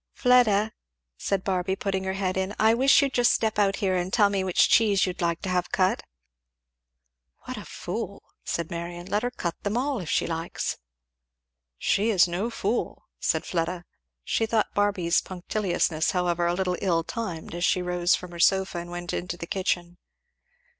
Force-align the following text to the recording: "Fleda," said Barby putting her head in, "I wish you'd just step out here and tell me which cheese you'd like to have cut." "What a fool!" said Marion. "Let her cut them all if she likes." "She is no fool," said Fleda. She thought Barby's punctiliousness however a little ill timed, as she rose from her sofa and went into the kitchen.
"Fleda," 0.15 0.71
said 1.15 1.43
Barby 1.43 1.75
putting 1.75 2.05
her 2.05 2.13
head 2.13 2.35
in, 2.35 2.55
"I 2.57 2.73
wish 2.73 3.03
you'd 3.03 3.13
just 3.13 3.31
step 3.35 3.59
out 3.59 3.75
here 3.75 3.95
and 3.95 4.11
tell 4.11 4.31
me 4.31 4.43
which 4.43 4.67
cheese 4.67 5.05
you'd 5.05 5.21
like 5.21 5.41
to 5.43 5.49
have 5.49 5.69
cut." 5.71 6.01
"What 7.43 7.55
a 7.55 7.65
fool!" 7.65 8.23
said 8.43 8.71
Marion. 8.71 9.05
"Let 9.05 9.21
her 9.21 9.29
cut 9.29 9.61
them 9.61 9.77
all 9.77 9.99
if 9.99 10.09
she 10.09 10.25
likes." 10.25 10.77
"She 11.77 12.09
is 12.09 12.27
no 12.27 12.49
fool," 12.49 13.09
said 13.19 13.45
Fleda. 13.45 13.85
She 14.23 14.47
thought 14.47 14.73
Barby's 14.73 15.21
punctiliousness 15.21 16.13
however 16.13 16.47
a 16.47 16.55
little 16.55 16.77
ill 16.81 17.03
timed, 17.03 17.53
as 17.53 17.63
she 17.63 17.83
rose 17.83 18.15
from 18.15 18.31
her 18.31 18.39
sofa 18.39 18.79
and 18.79 18.89
went 18.89 19.13
into 19.13 19.37
the 19.37 19.45
kitchen. 19.45 19.99